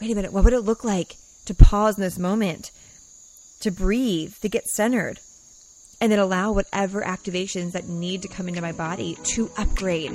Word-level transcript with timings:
wait 0.00 0.12
a 0.12 0.14
minute, 0.14 0.32
what 0.32 0.44
would 0.44 0.52
it 0.52 0.60
look 0.60 0.84
like 0.84 1.16
to 1.44 1.54
pause 1.54 1.96
in 1.96 2.02
this 2.02 2.18
moment, 2.18 2.70
to 3.60 3.70
breathe, 3.72 4.32
to 4.40 4.48
get 4.48 4.64
centered, 4.68 5.18
and 6.00 6.12
then 6.12 6.20
allow 6.20 6.52
whatever 6.52 7.02
activations 7.02 7.72
that 7.72 7.88
need 7.88 8.22
to 8.22 8.28
come 8.28 8.46
into 8.46 8.60
my 8.62 8.70
body 8.70 9.16
to 9.24 9.50
upgrade? 9.58 10.12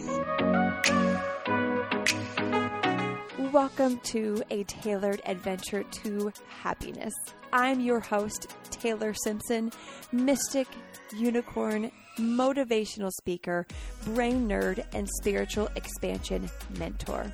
Welcome 3.51 3.99
to 4.05 4.41
a 4.49 4.63
tailored 4.63 5.21
adventure 5.25 5.83
to 5.83 6.31
happiness. 6.47 7.13
I'm 7.51 7.81
your 7.81 7.99
host, 7.99 8.55
Taylor 8.71 9.13
Simpson, 9.13 9.69
mystic, 10.13 10.67
unicorn, 11.13 11.91
motivational 12.17 13.11
speaker, 13.11 13.67
brain 14.05 14.47
nerd, 14.47 14.85
and 14.93 15.09
spiritual 15.19 15.69
expansion 15.75 16.49
mentor. 16.79 17.31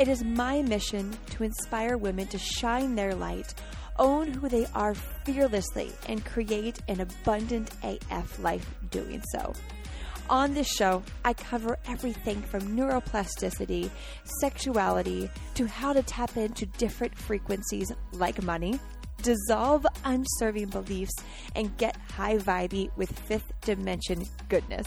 It 0.00 0.08
is 0.08 0.24
my 0.24 0.62
mission 0.62 1.14
to 1.32 1.44
inspire 1.44 1.98
women 1.98 2.26
to 2.28 2.38
shine 2.38 2.94
their 2.94 3.14
light, 3.14 3.52
own 3.98 4.28
who 4.32 4.48
they 4.48 4.64
are 4.74 4.94
fearlessly, 4.94 5.92
and 6.08 6.24
create 6.24 6.80
an 6.88 7.02
abundant 7.02 7.70
AF 7.82 8.38
life 8.38 8.66
doing 8.90 9.22
so. 9.30 9.52
On 10.30 10.54
this 10.54 10.74
show, 10.74 11.02
I 11.22 11.34
cover 11.34 11.78
everything 11.86 12.40
from 12.40 12.74
neuroplasticity, 12.74 13.90
sexuality, 14.40 15.28
to 15.56 15.66
how 15.66 15.92
to 15.92 16.02
tap 16.02 16.34
into 16.38 16.64
different 16.78 17.14
frequencies 17.14 17.92
like 18.12 18.42
money, 18.42 18.80
dissolve 19.20 19.86
unserving 20.06 20.70
beliefs, 20.70 21.12
and 21.54 21.76
get 21.76 21.98
high 22.10 22.38
vibey 22.38 22.88
with 22.96 23.18
fifth 23.18 23.52
dimension 23.60 24.24
goodness. 24.48 24.86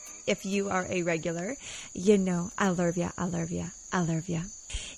If 0.27 0.45
you 0.45 0.69
are 0.69 0.85
a 0.89 1.03
regular, 1.03 1.55
you 1.93 2.17
know 2.17 2.51
I 2.57 2.69
love 2.69 2.97
ya, 2.97 3.09
I 3.17 3.25
love 3.25 3.51
I 3.93 3.99
love. 4.01 4.29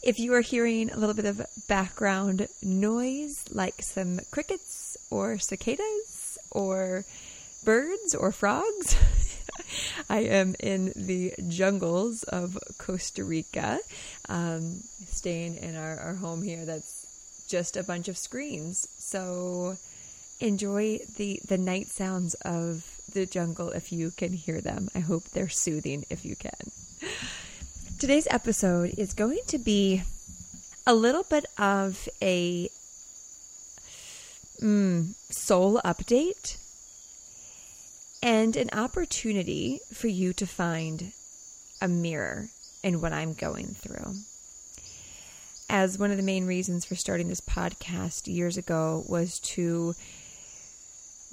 If 0.04 0.20
you 0.20 0.34
are 0.34 0.42
hearing 0.42 0.92
a 0.92 0.98
little 0.98 1.16
bit 1.16 1.26
of 1.26 1.42
background 1.68 2.48
noise, 2.62 3.46
like 3.52 3.82
some 3.82 4.20
crickets 4.32 4.98
or 5.10 5.40
cicadas 5.40 6.38
or 6.52 7.06
birds 7.64 8.14
or 8.16 8.32
frogs. 8.32 8.96
I 10.10 10.20
am 10.20 10.56
in 10.60 10.94
the 10.96 11.34
jungles 11.48 12.24
of 12.24 12.58
Costa 12.78 13.24
Rica, 13.24 13.80
um, 14.30 14.82
staying 15.08 15.58
in 15.58 15.76
our, 15.76 16.00
our 16.00 16.14
home 16.16 16.44
here 16.44 16.66
that's 16.66 17.46
just 17.48 17.78
a 17.78 17.84
bunch 17.84 18.08
of 18.08 18.18
screens. 18.18 18.88
So 18.98 19.78
enjoy 20.40 21.00
the, 21.18 21.40
the 21.48 21.58
night 21.58 21.88
sounds 21.88 22.34
of 22.46 22.86
the 23.14 23.26
jungle 23.26 23.70
if 23.70 23.92
you 23.92 24.12
can 24.12 24.34
hear 24.34 24.62
them. 24.62 24.90
I 24.96 25.00
hope 25.00 25.24
they're 25.26 25.50
soothing 25.50 26.06
if 26.10 26.26
you 26.26 26.36
can. 26.36 26.72
Today's 28.00 28.28
episode 28.30 28.96
is 28.98 29.14
going 29.14 29.42
to 29.48 29.58
be 29.58 30.04
a 30.86 30.94
little 30.94 31.24
bit 31.24 31.46
of 31.58 32.10
a 32.22 32.70
mm, 34.62 35.14
soul 35.32 35.80
update 35.86 36.58
and 38.22 38.56
an 38.56 38.70
opportunity 38.74 39.80
for 39.94 40.08
you 40.08 40.34
to 40.34 40.48
find 40.48 41.12
a 41.82 41.88
mirror 41.88 42.48
in 42.84 43.02
what 43.02 43.14
I'm 43.14 43.34
going 43.34 43.76
through. 43.76 44.16
As 45.70 45.98
one 45.98 46.12
of 46.12 46.18
the 46.18 46.24
main 46.24 46.46
reasons 46.46 46.86
for 46.86 46.96
starting 46.96 47.30
this 47.30 47.42
podcast 47.42 48.34
years 48.34 48.58
ago 48.58 49.04
was 49.08 49.40
to 49.40 49.96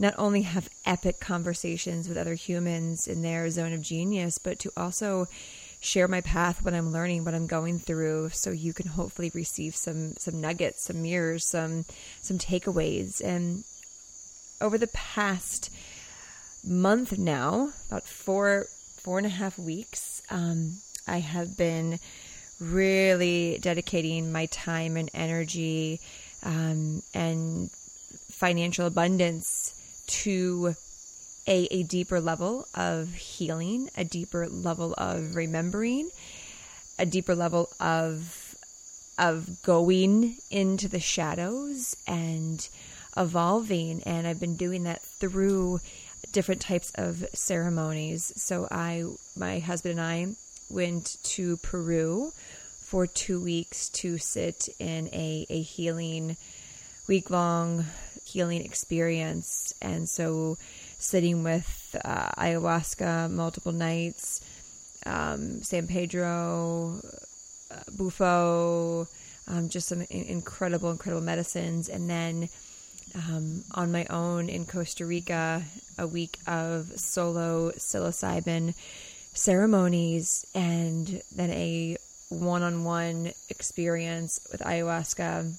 not 0.01 0.15
only 0.17 0.43
have 0.43 0.71
epic 0.87 1.21
conversations 1.21 2.09
with 2.09 2.17
other 2.17 2.35
humans 2.35 3.07
in 3.07 3.21
their 3.21 3.51
zone 3.51 3.75
of 3.75 3.83
genius, 3.83 4.39
but 4.39 4.59
to 4.59 4.73
also 4.75 5.29
share 5.79 6.09
my 6.09 6.23
path, 6.23 6.65
what 6.65 6.73
I'm 6.73 6.91
learning, 6.91 7.25
what 7.25 7.35
I'm 7.35 7.47
going 7.47 7.79
through, 7.79 8.31
so 8.31 8.51
you 8.51 8.73
can 8.73 8.87
hopefully 8.87 9.31
receive 9.35 9.77
some 9.77 10.15
some 10.17 10.41
nuggets, 10.41 10.85
some 10.85 11.03
mirrors, 11.03 11.45
some 11.45 11.85
some 12.23 12.39
takeaways. 12.39 13.21
And 13.23 13.63
over 14.63 14.79
the 14.79 14.87
past 14.89 15.71
month 16.67 17.19
now, 17.19 17.71
about 17.89 18.05
four 18.05 18.67
four 18.97 19.19
and 19.19 19.27
a 19.27 19.31
half 19.31 19.59
weeks, 19.59 20.23
um, 20.31 20.79
I 21.07 21.19
have 21.19 21.59
been 21.59 21.99
really 22.59 23.59
dedicating 23.61 24.33
my 24.33 24.47
time 24.47 24.97
and 24.97 25.11
energy 25.13 26.01
um, 26.43 27.03
and 27.13 27.71
financial 27.71 28.87
abundance 28.87 29.75
to 30.11 30.75
a, 31.47 31.67
a 31.71 31.83
deeper 31.83 32.21
level 32.21 32.67
of 32.75 33.15
healing, 33.15 33.91
a 33.97 34.05
deeper 34.05 34.49
level 34.49 34.95
of 34.99 35.35
remembering, 35.35 36.11
a 36.99 37.07
deeper 37.07 37.35
level 37.35 37.71
of 37.81 38.51
of 39.19 39.63
going 39.63 40.37
into 40.51 40.89
the 40.89 41.01
shadows 41.01 41.95
and 42.07 42.69
evolving. 43.17 44.03
And 44.05 44.27
I've 44.27 44.41
been 44.41 44.57
doing 44.57 44.85
that 44.85 45.03
through 45.03 45.81
different 46.33 46.63
types 46.63 46.91
of 46.95 47.25
ceremonies. 47.35 48.33
So 48.37 48.67
I, 48.71 49.05
my 49.37 49.59
husband 49.59 49.99
and 49.99 50.01
I 50.01 50.27
went 50.71 51.19
to 51.25 51.59
Peru 51.59 52.33
for 52.81 53.07
two 53.07 53.41
weeks 53.41 53.89
to 53.91 54.19
sit 54.19 54.69
in 54.79 55.09
a, 55.09 55.47
a 55.51 55.61
healing, 55.61 56.37
week 57.11 57.29
long 57.29 57.85
healing 58.25 58.65
experience. 58.65 59.75
And 59.83 60.09
so 60.09 60.57
sitting 60.99 61.43
with 61.43 61.97
uh, 62.05 62.31
ayahuasca 62.39 63.29
multiple 63.33 63.73
nights, 63.73 64.41
um, 65.05 65.61
San 65.63 65.89
Pedro, 65.89 67.01
uh, 67.73 67.83
Bufo, 67.97 69.09
um, 69.49 69.69
just 69.69 69.89
some 69.89 70.03
incredible, 70.09 70.93
incredible 70.93 71.25
medicines. 71.25 71.89
And 71.89 72.09
then 72.09 72.49
um, 73.17 73.65
on 73.75 73.91
my 73.91 74.07
own 74.09 74.49
in 74.49 74.65
Costa 74.65 75.05
Rica, 75.05 75.65
a 75.99 76.07
week 76.07 76.39
of 76.47 76.93
solo 76.95 77.73
psilocybin 77.73 78.73
ceremonies, 79.35 80.47
and 80.55 81.21
then 81.35 81.51
a 81.51 81.97
one 82.29 82.63
on 82.63 82.85
one 82.85 83.33
experience 83.49 84.39
with 84.53 84.61
ayahuasca 84.61 85.53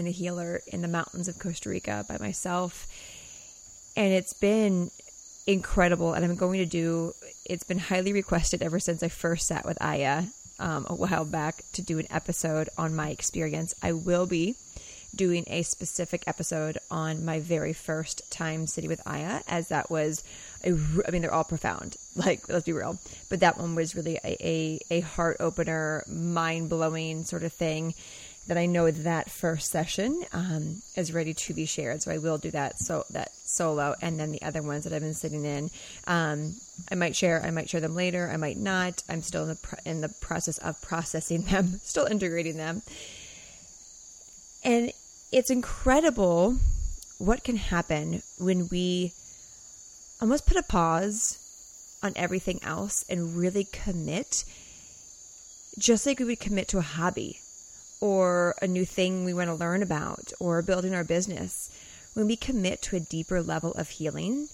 and 0.00 0.08
a 0.08 0.12
healer 0.12 0.60
in 0.66 0.82
the 0.82 0.88
mountains 0.88 1.28
of 1.28 1.38
Costa 1.38 1.68
Rica 1.68 2.04
by 2.08 2.18
myself. 2.18 2.88
And 3.96 4.12
it's 4.12 4.32
been 4.32 4.90
incredible. 5.46 6.14
And 6.14 6.24
I'm 6.24 6.34
going 6.34 6.58
to 6.58 6.66
do, 6.66 7.12
it's 7.44 7.64
been 7.64 7.78
highly 7.78 8.12
requested 8.12 8.62
ever 8.62 8.80
since 8.80 9.02
I 9.02 9.08
first 9.08 9.46
sat 9.46 9.64
with 9.64 9.80
Aya 9.80 10.24
um, 10.58 10.86
a 10.88 10.94
while 10.94 11.24
back 11.24 11.62
to 11.74 11.82
do 11.82 11.98
an 11.98 12.06
episode 12.10 12.68
on 12.76 12.94
my 12.96 13.10
experience. 13.10 13.74
I 13.82 13.92
will 13.92 14.26
be 14.26 14.56
doing 15.14 15.44
a 15.48 15.62
specific 15.62 16.22
episode 16.26 16.78
on 16.90 17.24
my 17.24 17.40
very 17.40 17.72
first 17.72 18.30
time 18.30 18.66
sitting 18.66 18.88
with 18.88 19.02
Aya, 19.06 19.40
as 19.48 19.68
that 19.68 19.90
was, 19.90 20.22
a, 20.64 20.70
I 21.06 21.10
mean, 21.10 21.22
they're 21.22 21.34
all 21.34 21.44
profound. 21.44 21.96
Like, 22.16 22.48
let's 22.48 22.66
be 22.66 22.72
real. 22.72 22.98
But 23.30 23.40
that 23.40 23.56
one 23.56 23.76
was 23.76 23.94
really 23.94 24.18
a, 24.22 24.36
a, 24.40 24.80
a 24.90 25.00
heart 25.00 25.36
opener, 25.40 26.04
mind 26.08 26.68
blowing 26.68 27.22
sort 27.24 27.44
of 27.44 27.52
thing 27.52 27.94
that 28.46 28.58
I 28.58 28.66
know 28.66 28.90
that 28.90 29.30
first 29.30 29.70
session 29.70 30.24
um, 30.32 30.82
is 30.96 31.12
ready 31.12 31.34
to 31.34 31.54
be 31.54 31.66
shared. 31.66 32.02
So 32.02 32.10
I 32.10 32.18
will 32.18 32.38
do 32.38 32.50
that. 32.50 32.78
So 32.78 33.04
that 33.10 33.30
solo, 33.44 33.94
and 34.00 34.18
then 34.18 34.32
the 34.32 34.42
other 34.42 34.62
ones 34.62 34.84
that 34.84 34.92
I've 34.92 35.02
been 35.02 35.14
sitting 35.14 35.44
in, 35.44 35.70
um, 36.06 36.54
I 36.90 36.94
might 36.94 37.14
share. 37.14 37.42
I 37.42 37.50
might 37.50 37.68
share 37.68 37.80
them 37.80 37.94
later. 37.94 38.30
I 38.32 38.36
might 38.36 38.56
not. 38.56 39.02
I'm 39.08 39.22
still 39.22 39.42
in 39.42 39.48
the 39.50 39.56
pro- 39.56 39.78
in 39.84 40.00
the 40.00 40.08
process 40.08 40.58
of 40.58 40.80
processing 40.80 41.42
them, 41.42 41.78
still 41.82 42.06
integrating 42.06 42.56
them. 42.56 42.82
And 44.64 44.92
it's 45.32 45.50
incredible 45.50 46.56
what 47.18 47.44
can 47.44 47.56
happen 47.56 48.22
when 48.38 48.68
we 48.68 49.12
almost 50.20 50.46
put 50.46 50.56
a 50.56 50.62
pause 50.62 51.38
on 52.02 52.12
everything 52.16 52.60
else 52.62 53.04
and 53.08 53.36
really 53.36 53.64
commit, 53.64 54.44
just 55.78 56.06
like 56.06 56.18
we 56.18 56.24
would 56.24 56.40
commit 56.40 56.66
to 56.68 56.78
a 56.78 56.82
hobby 56.82 57.40
or 58.00 58.54
a 58.62 58.66
new 58.66 58.84
thing 58.84 59.24
we 59.24 59.34
want 59.34 59.48
to 59.48 59.54
learn 59.54 59.82
about 59.82 60.32
or 60.40 60.62
building 60.62 60.94
our 60.94 61.04
business. 61.04 61.70
When 62.14 62.26
we 62.26 62.36
commit 62.36 62.82
to 62.82 62.96
a 62.96 63.00
deeper 63.00 63.42
level 63.42 63.72
of 63.72 63.88
healing, 63.88 64.48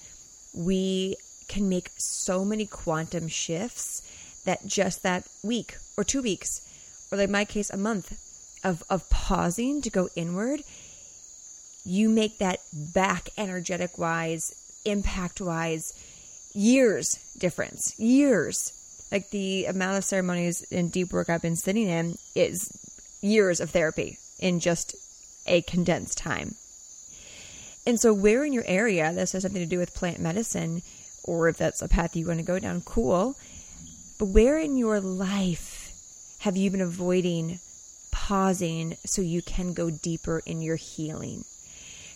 we 0.55 1.17
can 1.49 1.69
make 1.69 1.91
so 1.97 2.45
many 2.45 2.67
quantum 2.67 3.29
shifts 3.29 4.03
that 4.45 4.67
just 4.67 5.03
that 5.03 5.27
week 5.43 5.77
or 5.97 6.05
two 6.05 6.23
weeks, 6.23 6.61
or 7.11 7.19
like 7.19 7.31
my 7.31 7.45
case, 7.45 7.71
a 7.71 7.77
month 7.77 8.19
of, 8.65 8.83
of 8.91 9.09
pausing 9.11 9.81
to 9.83 9.91
go 9.91 10.09
inward 10.17 10.63
you 11.87 12.09
make 12.09 12.39
that 12.39 12.59
back 12.73 13.31
energetic 13.39 13.97
wise, 13.97 14.53
impact 14.85 15.41
wise, 15.41 15.93
years 16.53 17.35
difference. 17.39 17.99
Years. 17.99 18.73
Like 19.13 19.31
the 19.31 19.67
amount 19.67 19.99
of 19.99 20.05
ceremonies 20.05 20.67
and 20.73 20.91
deep 20.91 21.13
work 21.13 21.31
I've 21.31 21.43
been 21.43 21.57
sitting 21.57 21.89
in 21.89 22.19
is 22.35 22.71
years 23.21 23.61
of 23.61 23.71
therapy 23.71 24.19
in 24.39 24.61
just 24.61 24.95
a 25.47 25.63
condensed 25.63 26.19
time. 26.19 26.55
And 27.87 28.01
so, 28.01 28.13
where 28.13 28.45
in 28.45 28.53
your 28.53 28.65
area 28.67 29.13
this 29.13 29.33
has 29.33 29.43
something 29.43 29.63
to 29.63 29.67
do 29.67 29.79
with 29.79 29.95
plant 29.95 30.19
medicine, 30.19 30.83
or 31.23 31.49
if 31.49 31.57
that's 31.57 31.83
a 31.83 31.89
path 31.89 32.17
you 32.17 32.27
want 32.27 32.41
to 32.41 32.45
go 32.45 32.59
down, 32.59 32.83
cool. 32.83 33.37
But 34.19 34.27
where 34.27 34.59
in 34.59 34.77
your 34.77 35.01
life 35.01 36.37
have 36.41 36.57
you 36.57 36.71
been 36.71 36.81
avoiding 36.81 37.61
pausing 38.11 38.97
so 39.05 39.23
you 39.23 39.43
can 39.43 39.73
go 39.73 39.91
deeper 39.91 40.43
in 40.47 40.63
your 40.63 40.77
healing? 40.77 41.45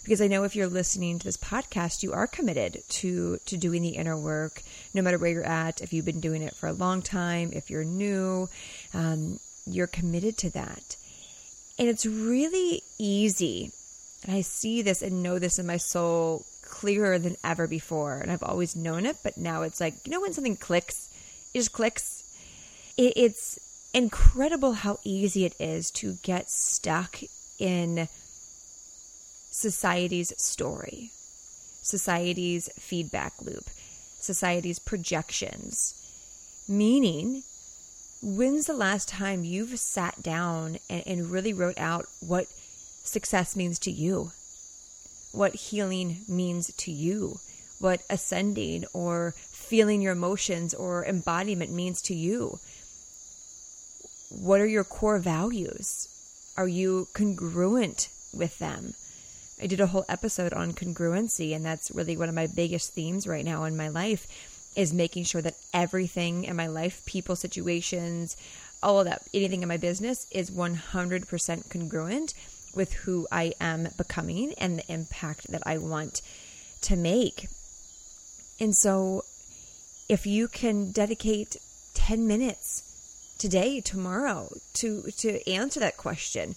Because 0.02 0.20
I 0.20 0.28
know 0.28 0.44
if 0.44 0.56
you're 0.56 0.66
listening 0.66 1.18
to 1.18 1.24
this 1.24 1.36
podcast, 1.36 2.02
you 2.02 2.12
are 2.12 2.26
committed 2.26 2.82
to 2.88 3.38
to 3.46 3.56
doing 3.56 3.82
the 3.82 3.90
inner 3.90 4.16
work, 4.16 4.62
no 4.92 5.02
matter 5.02 5.18
where 5.18 5.30
you're 5.30 5.44
at. 5.44 5.82
If 5.82 5.92
you've 5.92 6.06
been 6.06 6.20
doing 6.20 6.42
it 6.42 6.56
for 6.56 6.68
a 6.68 6.72
long 6.72 7.02
time, 7.02 7.50
if 7.52 7.70
you're 7.70 7.84
new, 7.84 8.48
um, 8.94 9.38
you're 9.66 9.86
committed 9.86 10.36
to 10.38 10.50
that. 10.50 10.96
And 11.78 11.88
it's 11.88 12.06
really 12.06 12.82
easy. 12.98 13.72
And 14.24 14.34
I 14.34 14.42
see 14.42 14.82
this 14.82 15.02
and 15.02 15.22
know 15.22 15.38
this 15.38 15.58
in 15.58 15.66
my 15.66 15.78
soul 15.78 16.44
clearer 16.62 17.18
than 17.18 17.36
ever 17.42 17.66
before. 17.66 18.18
And 18.18 18.30
I've 18.30 18.42
always 18.42 18.76
known 18.76 19.06
it, 19.06 19.16
but 19.22 19.36
now 19.36 19.62
it's 19.62 19.80
like, 19.80 19.94
you 20.04 20.12
know, 20.12 20.20
when 20.20 20.32
something 20.32 20.56
clicks, 20.56 21.08
it 21.52 21.58
just 21.58 21.72
clicks. 21.72 22.24
It, 22.96 23.14
it's 23.16 23.58
incredible 23.92 24.72
how 24.72 24.98
easy 25.04 25.44
it 25.44 25.54
is 25.58 25.90
to 25.90 26.14
get 26.22 26.50
stuck 26.50 27.18
in 27.58 28.08
society's 29.50 30.32
story, 30.40 31.10
society's 31.82 32.68
feedback 32.78 33.32
loop, 33.42 33.64
society's 34.18 34.78
projections. 34.78 35.94
Meaning, 36.68 37.42
when's 38.22 38.66
the 38.66 38.74
last 38.74 39.08
time 39.08 39.44
you've 39.44 39.78
sat 39.78 40.22
down 40.22 40.78
and, 40.88 41.02
and 41.06 41.30
really 41.30 41.52
wrote 41.52 41.78
out 41.78 42.06
what 42.20 42.46
success 43.02 43.56
means 43.56 43.78
to 43.80 43.90
you? 43.90 44.32
What 45.32 45.54
healing 45.54 46.18
means 46.28 46.72
to 46.74 46.90
you? 46.90 47.38
What 47.78 48.02
ascending 48.10 48.84
or 48.92 49.34
feeling 49.52 50.02
your 50.02 50.12
emotions 50.12 50.74
or 50.74 51.04
embodiment 51.04 51.72
means 51.72 52.02
to 52.02 52.14
you? 52.14 52.58
What 54.30 54.60
are 54.60 54.66
your 54.66 54.84
core 54.84 55.18
values? 55.18 56.08
Are 56.56 56.68
you 56.68 57.08
congruent 57.14 58.08
with 58.34 58.58
them? 58.58 58.94
I 59.62 59.66
did 59.66 59.80
a 59.80 59.86
whole 59.86 60.04
episode 60.08 60.52
on 60.52 60.72
congruency, 60.72 61.54
and 61.54 61.64
that's 61.64 61.90
really 61.90 62.16
one 62.16 62.28
of 62.28 62.34
my 62.34 62.46
biggest 62.46 62.92
themes 62.94 63.26
right 63.26 63.44
now 63.44 63.64
in 63.64 63.76
my 63.76 63.88
life 63.88 64.26
is 64.80 64.94
making 64.94 65.24
sure 65.24 65.42
that 65.42 65.58
everything 65.74 66.44
in 66.44 66.56
my 66.56 66.66
life, 66.66 67.04
people, 67.04 67.36
situations, 67.36 68.34
all 68.82 68.98
of 68.98 69.04
that, 69.04 69.20
anything 69.34 69.60
in 69.60 69.68
my 69.68 69.76
business 69.76 70.26
is 70.30 70.50
100% 70.50 71.68
congruent 71.68 72.32
with 72.74 72.94
who 72.94 73.28
I 73.30 73.52
am 73.60 73.88
becoming 73.98 74.54
and 74.54 74.78
the 74.78 74.90
impact 74.90 75.48
that 75.48 75.62
I 75.66 75.76
want 75.76 76.22
to 76.80 76.96
make. 76.96 77.48
And 78.58 78.74
so, 78.74 79.24
if 80.08 80.26
you 80.26 80.48
can 80.48 80.92
dedicate 80.92 81.56
10 81.92 82.26
minutes 82.26 83.34
today, 83.38 83.82
tomorrow 83.82 84.48
to 84.74 85.02
to 85.18 85.46
answer 85.46 85.80
that 85.80 85.98
question, 85.98 86.54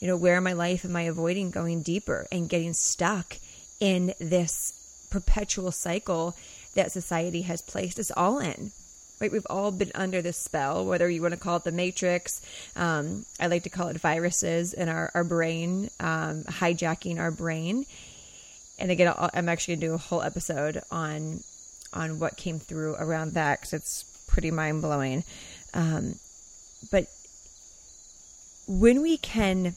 you 0.00 0.06
know, 0.06 0.16
where 0.16 0.38
in 0.38 0.44
my 0.44 0.54
life 0.54 0.86
am 0.86 0.96
I 0.96 1.02
avoiding 1.02 1.50
going 1.50 1.82
deeper 1.82 2.26
and 2.32 2.48
getting 2.48 2.72
stuck 2.72 3.36
in 3.80 4.14
this 4.18 4.72
perpetual 5.10 5.72
cycle 5.72 6.34
that 6.74 6.92
society 6.92 7.42
has 7.42 7.62
placed 7.62 7.98
us 7.98 8.10
all 8.16 8.38
in? 8.38 8.72
Right? 9.20 9.30
We've 9.30 9.46
all 9.50 9.70
been 9.70 9.92
under 9.94 10.22
this 10.22 10.38
spell, 10.38 10.84
whether 10.86 11.08
you 11.08 11.20
want 11.20 11.34
to 11.34 11.40
call 11.40 11.56
it 11.56 11.64
the 11.64 11.72
matrix. 11.72 12.40
Um, 12.74 13.26
I 13.38 13.48
like 13.48 13.64
to 13.64 13.70
call 13.70 13.88
it 13.88 13.98
viruses 13.98 14.72
in 14.72 14.88
our, 14.88 15.10
our 15.14 15.24
brain, 15.24 15.90
um, 16.00 16.44
hijacking 16.44 17.18
our 17.18 17.30
brain. 17.30 17.84
And 18.78 18.90
again, 18.90 19.12
i 19.16 19.30
am 19.34 19.48
actually 19.48 19.74
going 19.74 19.80
to 19.80 19.86
do 19.88 19.94
a 19.94 19.98
whole 19.98 20.22
episode 20.22 20.82
on 20.90 21.40
on 21.92 22.18
what 22.20 22.36
came 22.36 22.58
through 22.58 22.94
around 22.94 23.32
that 23.34 23.60
because 23.60 23.72
it's 23.72 24.04
pretty 24.28 24.50
mind 24.50 24.80
blowing. 24.80 25.24
Um, 25.74 26.14
but 26.90 27.06
when 28.66 29.02
we 29.02 29.16
can 29.16 29.74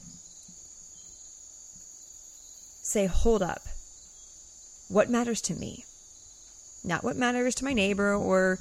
say, 2.82 3.06
hold 3.06 3.42
up, 3.42 3.62
what 4.88 5.10
matters 5.10 5.40
to 5.42 5.54
me? 5.54 5.84
Not 6.84 7.02
what 7.02 7.16
matters 7.16 7.54
to 7.56 7.64
my 7.64 7.72
neighbor 7.72 8.14
or, 8.14 8.58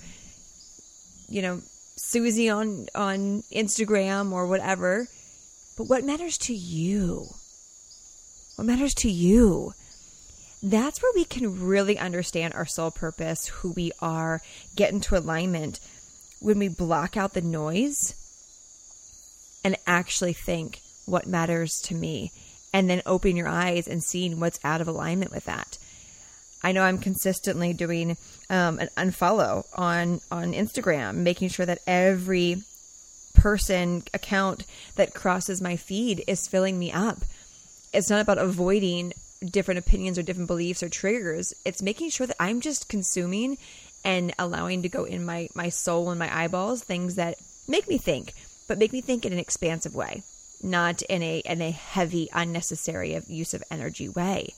you 1.27 1.41
know, 1.41 1.61
Susie 1.95 2.49
on, 2.49 2.87
on 2.95 3.43
Instagram 3.51 4.31
or 4.31 4.47
whatever, 4.47 5.07
but 5.77 5.89
what 5.89 6.03
matters 6.03 6.37
to 6.39 6.53
you? 6.53 7.27
What 8.55 8.65
matters 8.65 8.93
to 8.95 9.11
you? 9.11 9.73
That's 10.61 11.01
where 11.01 11.11
we 11.13 11.25
can 11.25 11.65
really 11.65 11.97
understand 11.97 12.53
our 12.53 12.65
soul 12.65 12.91
purpose, 12.91 13.47
who 13.47 13.71
we 13.71 13.91
are, 13.99 14.41
get 14.75 14.93
into 14.93 15.17
alignment 15.17 15.79
when 16.39 16.57
we 16.59 16.69
block 16.69 17.17
out 17.17 17.33
the 17.33 17.41
noise 17.41 18.15
and 19.63 19.75
actually 19.85 20.33
think 20.33 20.81
what 21.05 21.27
matters 21.27 21.81
to 21.81 21.95
me 21.95 22.31
and 22.73 22.89
then 22.89 23.01
open 23.05 23.35
your 23.35 23.47
eyes 23.47 23.87
and 23.87 24.03
seeing 24.03 24.39
what's 24.39 24.59
out 24.63 24.81
of 24.81 24.87
alignment 24.87 25.31
with 25.31 25.45
that. 25.45 25.77
I 26.63 26.71
know 26.71 26.83
I'm 26.83 26.97
consistently 26.97 27.73
doing 27.73 28.17
um, 28.49 28.79
an 28.79 28.89
unfollow 28.97 29.65
on 29.75 30.21
on 30.31 30.53
Instagram, 30.53 31.17
making 31.17 31.49
sure 31.49 31.65
that 31.65 31.79
every 31.85 32.63
person 33.33 34.03
account 34.13 34.65
that 34.95 35.13
crosses 35.13 35.61
my 35.61 35.75
feed 35.75 36.23
is 36.27 36.47
filling 36.47 36.79
me 36.79 36.91
up. 36.91 37.19
It's 37.93 38.09
not 38.09 38.21
about 38.21 38.37
avoiding 38.37 39.13
different 39.45 39.79
opinions 39.79 40.17
or 40.17 40.23
different 40.23 40.47
beliefs 40.47 40.81
or 40.81 40.89
triggers. 40.89 41.53
It's 41.65 41.81
making 41.81 42.11
sure 42.11 42.27
that 42.27 42.37
I'm 42.39 42.61
just 42.61 42.87
consuming 42.87 43.57
and 44.05 44.33
allowing 44.39 44.81
to 44.83 44.89
go 44.89 45.03
in 45.03 45.25
my 45.25 45.49
my 45.53 45.69
soul 45.69 46.09
and 46.09 46.19
my 46.19 46.43
eyeballs 46.43 46.83
things 46.83 47.15
that 47.15 47.37
make 47.67 47.87
me 47.87 47.97
think, 47.97 48.33
but 48.67 48.77
make 48.77 48.93
me 48.93 49.01
think 49.01 49.25
in 49.25 49.33
an 49.33 49.39
expansive 49.39 49.95
way 49.95 50.23
not 50.63 51.01
in 51.03 51.21
a 51.21 51.39
in 51.39 51.61
a 51.61 51.71
heavy, 51.71 52.29
unnecessary 52.33 53.19
use 53.27 53.53
of 53.53 53.63
energy 53.69 54.09
way. 54.09 54.53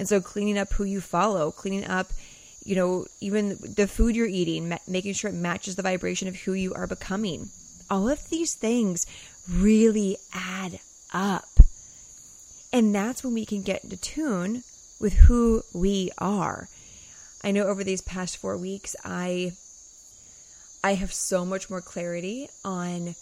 And 0.00 0.08
so, 0.08 0.18
cleaning 0.18 0.56
up 0.56 0.72
who 0.72 0.84
you 0.84 1.02
follow, 1.02 1.50
cleaning 1.50 1.84
up, 1.84 2.10
you 2.64 2.74
know, 2.74 3.04
even 3.20 3.58
the 3.60 3.86
food 3.86 4.16
you're 4.16 4.26
eating, 4.26 4.70
ma- 4.70 4.78
making 4.88 5.12
sure 5.12 5.28
it 5.28 5.34
matches 5.34 5.76
the 5.76 5.82
vibration 5.82 6.26
of 6.26 6.36
who 6.36 6.54
you 6.54 6.72
are 6.72 6.86
becoming. 6.86 7.50
All 7.90 8.08
of 8.08 8.30
these 8.30 8.54
things 8.54 9.04
really 9.46 10.16
add 10.32 10.80
up. 11.12 11.50
And 12.72 12.94
that's 12.94 13.22
when 13.22 13.34
we 13.34 13.44
can 13.44 13.60
get 13.60 13.84
into 13.84 13.98
tune 13.98 14.62
with 14.98 15.12
who 15.12 15.64
we 15.74 16.12
are. 16.16 16.70
I 17.44 17.50
know 17.50 17.66
over 17.66 17.84
these 17.84 18.00
past 18.00 18.38
4 18.38 18.56
weeks 18.56 18.96
I 19.04 19.52
I 20.82 20.94
have 20.94 21.12
so 21.12 21.44
much 21.44 21.68
more 21.68 21.82
clarity 21.82 22.48
on 22.64 23.16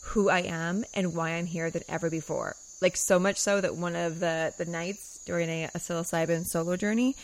who 0.00 0.30
I 0.30 0.40
am 0.40 0.86
and 0.94 1.14
why 1.14 1.32
I'm 1.32 1.44
here 1.44 1.70
than 1.70 1.82
ever 1.90 2.08
before. 2.08 2.56
Like 2.80 2.96
so 2.96 3.18
much 3.18 3.36
so 3.36 3.60
that 3.60 3.76
one 3.76 3.96
of 3.96 4.18
the 4.18 4.54
the 4.56 4.64
nights 4.64 5.11
during 5.24 5.48
a, 5.48 5.64
a 5.74 5.78
psilocybin 5.78 6.46
solo 6.46 6.76
journey, 6.76 7.16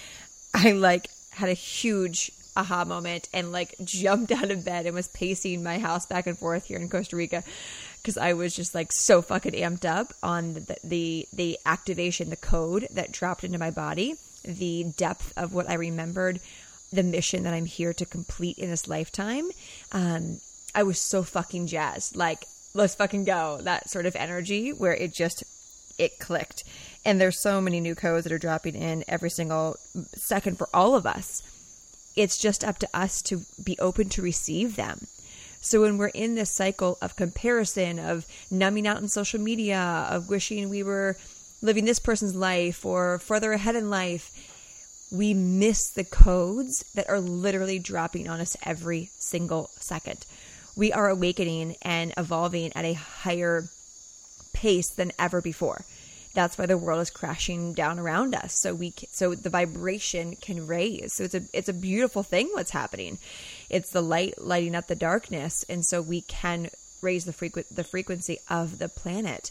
I 0.55 0.73
like 0.73 1.09
had 1.31 1.49
a 1.49 1.55
huge 1.55 2.33
aha 2.57 2.85
moment 2.85 3.29
and 3.33 3.53
like 3.53 3.75
jumped 3.85 4.33
out 4.33 4.51
of 4.51 4.65
bed 4.65 4.85
and 4.85 4.95
was 4.95 5.09
pacing 5.09 5.63
my 5.63 5.79
house 5.79 6.07
back 6.07 6.27
and 6.27 6.37
forth 6.37 6.67
here 6.67 6.79
in 6.79 6.89
Costa 6.89 7.17
Rica 7.17 7.45
because 7.99 8.19
I 8.19 8.33
was 8.33 8.55
just 8.55 8.75
like 8.75 8.93
so 8.93 9.23
fucking 9.23 9.53
amped 9.53 9.85
up 9.85 10.13
on 10.23 10.55
the, 10.55 10.77
the 10.83 11.29
the 11.33 11.59
activation, 11.65 12.31
the 12.31 12.37
code 12.37 12.89
that 12.91 13.13
dropped 13.13 13.45
into 13.45 13.59
my 13.59 13.71
body, 13.71 14.17
the 14.45 14.85
depth 14.97 15.33
of 15.37 15.55
what 15.55 15.71
I 15.71 15.75
remembered, 15.75 16.41
the 16.93 17.03
mission 17.03 17.45
that 17.45 17.55
I'm 17.55 17.67
here 17.67 17.93
to 17.95 18.05
complete 18.05 18.59
in 18.59 18.71
this 18.71 18.89
lifetime. 18.89 19.49
Um, 19.93 20.41
I 20.75 20.83
was 20.83 20.99
so 20.99 21.23
fucking 21.23 21.69
jazzed. 21.69 22.17
Like 22.17 22.47
let's 22.75 22.95
fucking 22.95 23.25
go. 23.25 23.59
That 23.63 23.89
sort 23.89 24.07
of 24.07 24.17
energy 24.17 24.73
where 24.73 24.95
it 24.95 25.13
just 25.13 25.45
it 25.99 26.19
clicked. 26.19 26.65
And 27.05 27.21
there's 27.21 27.39
so 27.39 27.61
many 27.61 27.81
new 27.81 27.95
codes 27.95 28.25
that 28.25 28.33
are 28.33 28.39
dropping 28.39 28.75
in 28.75 29.05
every 29.09 29.31
single 29.31 29.77
second 30.15 30.59
for 30.59 30.69
all 30.73 30.95
of 30.95 31.07
us. 31.07 31.43
It's 32.17 32.39
just 32.39 32.65
up 32.65 32.79
to 32.79 32.89
us 32.95 33.23
to 33.23 33.43
be 33.63 33.79
open 33.79 34.09
to 34.11 34.23
receive 34.23 34.77
them. 34.77 35.07
So 35.61 35.83
when 35.83 35.99
we're 35.99 36.09
in 36.09 36.35
this 36.35 36.51
cycle 36.51 36.99
of 37.03 37.17
comparison, 37.17 37.99
of 37.99 38.27
numbing 38.51 38.87
out 38.87 38.99
in 38.99 39.09
social 39.09 39.41
media, 39.41 40.07
of 40.11 40.29
wishing 40.29 40.69
we 40.69 40.83
were 40.83 41.17
living 41.61 41.85
this 41.85 41.99
person's 41.99 42.35
life 42.35 42.87
or 42.87 43.19
further 43.19 43.53
ahead 43.53 43.75
in 43.75 43.91
life, 43.91 44.33
we 45.11 45.35
miss 45.35 45.91
the 45.91 46.05
codes 46.05 46.85
that 46.95 47.09
are 47.09 47.21
literally 47.21 47.79
dropping 47.79 48.29
on 48.29 48.41
us 48.41 48.57
every 48.65 49.11
single 49.19 49.71
second 49.75 50.25
we 50.79 50.93
are 50.93 51.09
awakening 51.09 51.75
and 51.83 52.15
evolving 52.17 52.73
at 52.77 52.85
a 52.85 52.93
higher 52.93 53.65
pace 54.59 54.89
than 54.89 55.13
ever 55.19 55.41
before. 55.41 55.85
That's 56.35 56.59
why 56.59 56.67
the 56.67 56.79
world 56.79 57.01
is 57.01 57.11
crashing 57.11 57.73
down 57.75 57.99
around 57.99 58.35
us. 58.35 58.55
So 58.55 58.75
we 58.75 58.93
so 59.11 59.35
the 59.35 59.51
vibration 59.51 60.37
can 60.37 60.67
raise. 60.67 61.15
So 61.15 61.25
it's 61.25 61.35
a 61.35 61.43
it's 61.53 61.69
a 61.69 61.73
beautiful 61.73 62.23
thing 62.23 62.49
what's 62.53 62.71
happening. 62.73 63.19
It's 63.71 63.91
the 63.91 64.03
light 64.03 64.35
lighting 64.41 64.75
up 64.75 64.87
the 64.87 64.95
darkness 64.95 65.65
and 65.69 65.85
so 65.85 66.03
we 66.03 66.21
can 66.23 66.71
raise 67.01 67.25
the 67.25 67.33
frequent 67.33 67.75
the 67.75 67.85
frequency 67.85 68.39
of 68.51 68.79
the 68.79 68.89
planet 68.89 69.51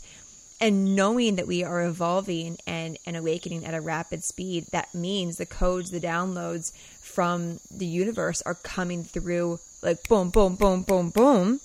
and 0.60 0.96
knowing 0.96 1.36
that 1.36 1.48
we 1.48 1.64
are 1.64 1.84
evolving 1.84 2.58
and, 2.66 2.98
and 3.06 3.16
awakening 3.16 3.64
at 3.64 3.76
a 3.76 3.82
rapid 3.82 4.24
speed, 4.24 4.66
that 4.72 4.94
means 4.94 5.38
the 5.38 5.46
codes, 5.46 5.92
the 5.92 6.00
downloads 6.00 6.72
from 7.00 7.60
the 7.70 7.86
universe 7.86 8.42
are 8.42 8.56
coming 8.56 9.04
through 9.04 9.60
like 9.84 10.08
boom, 10.08 10.32
boom, 10.32 10.56
boom, 10.56 10.82
boom, 10.82 11.10
boom. 11.12 11.60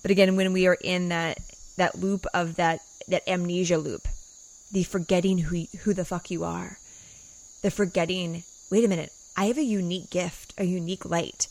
But 0.00 0.10
again, 0.10 0.36
when 0.36 0.52
we 0.52 0.66
are 0.66 0.78
in 0.80 1.10
that 1.10 1.38
that 1.76 1.98
loop 1.98 2.26
of 2.34 2.56
that 2.56 2.80
that 3.08 3.28
amnesia 3.28 3.78
loop, 3.78 4.08
the 4.72 4.84
forgetting 4.84 5.38
who 5.38 5.66
who 5.82 5.94
the 5.94 6.04
fuck 6.04 6.30
you 6.30 6.44
are, 6.44 6.78
the 7.62 7.70
forgetting. 7.70 8.44
Wait 8.70 8.84
a 8.84 8.88
minute, 8.88 9.12
I 9.36 9.46
have 9.46 9.58
a 9.58 9.62
unique 9.62 10.10
gift, 10.10 10.54
a 10.58 10.64
unique 10.64 11.04
light 11.04 11.48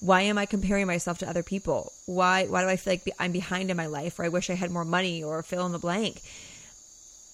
why 0.00 0.22
am 0.22 0.38
I 0.38 0.46
comparing 0.46 0.86
myself 0.86 1.18
to 1.18 1.28
other 1.28 1.42
people? 1.42 1.92
Why 2.06 2.46
why 2.46 2.62
do 2.62 2.68
I 2.68 2.76
feel 2.76 2.94
like 2.94 3.14
I'm 3.18 3.32
behind 3.32 3.70
in 3.70 3.76
my 3.76 3.86
life 3.86 4.18
or 4.18 4.24
I 4.24 4.30
wish 4.30 4.48
I 4.48 4.54
had 4.54 4.70
more 4.70 4.84
money 4.84 5.22
or 5.22 5.42
fill 5.42 5.66
in 5.66 5.72
the 5.72 5.78
blank? 5.78 6.22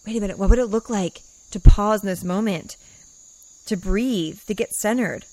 Wait 0.04 0.16
a 0.16 0.20
minute, 0.20 0.38
what 0.38 0.50
would 0.50 0.58
it 0.58 0.66
look 0.66 0.90
like 0.90 1.22
to 1.52 1.60
pause 1.60 2.02
in 2.02 2.08
this 2.08 2.24
moment, 2.24 2.76
to 3.66 3.76
breathe, 3.76 4.40
to 4.46 4.54
get 4.54 4.74
centered, 4.74 5.24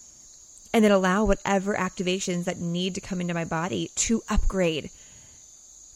and 0.73 0.83
then 0.83 0.91
allow 0.91 1.25
whatever 1.25 1.75
activations 1.75 2.45
that 2.45 2.59
need 2.59 2.95
to 2.95 3.01
come 3.01 3.19
into 3.19 3.33
my 3.33 3.45
body 3.45 3.91
to 3.95 4.23
upgrade, 4.29 4.89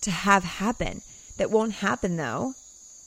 to 0.07 0.11
have 0.11 0.43
happen. 0.43 1.01
That 1.37 1.51
won't 1.51 1.73
happen 1.73 2.17
though 2.17 2.55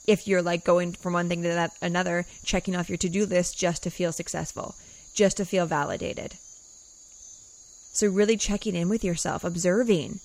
if 0.07 0.27
you're 0.27 0.43
like 0.43 0.65
going 0.65 0.93
from 0.93 1.13
one 1.13 1.29
thing 1.29 1.43
to 1.43 1.49
that 1.49 1.73
another, 1.81 2.27
checking 2.45 2.75
off 2.75 2.89
your 2.89 2.99
to-do 2.99 3.27
list 3.27 3.59
just 3.59 3.83
to 3.83 3.91
feel 3.91 4.13
successful, 4.13 4.75
just 5.15 5.37
to 5.37 5.45
feel 5.45 5.67
validated. 5.67 6.35
So, 7.93 8.09
really 8.09 8.37
checking 8.37 8.75
in 8.75 8.89
with 8.89 9.05
yourself, 9.05 9.45
observing 9.45 10.21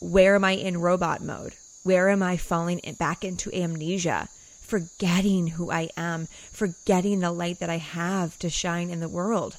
where 0.00 0.34
am 0.34 0.44
I 0.44 0.52
in 0.52 0.80
robot 0.80 1.22
mode? 1.22 1.54
Where 1.84 2.08
am 2.08 2.22
I 2.22 2.36
falling 2.36 2.80
back 2.98 3.24
into 3.24 3.54
amnesia? 3.54 4.28
Forgetting 4.60 5.48
who 5.48 5.70
I 5.70 5.90
am, 5.96 6.28
forgetting 6.50 7.20
the 7.20 7.32
light 7.32 7.58
that 7.60 7.70
I 7.70 7.78
have 7.78 8.38
to 8.38 8.50
shine 8.50 8.90
in 8.90 9.00
the 9.00 9.08
world. 9.08 9.56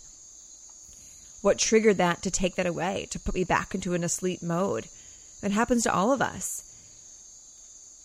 What 1.41 1.59
triggered 1.59 1.97
that 1.97 2.21
to 2.23 2.31
take 2.31 2.55
that 2.55 2.65
away, 2.65 3.07
to 3.11 3.19
put 3.19 3.35
me 3.35 3.43
back 3.43 3.75
into 3.75 3.93
an 3.93 4.03
asleep 4.03 4.41
mode? 4.41 4.87
It 5.43 5.51
happens 5.51 5.83
to 5.83 5.93
all 5.93 6.11
of 6.11 6.21
us. 6.21 6.63